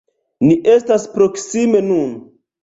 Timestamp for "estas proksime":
0.75-1.83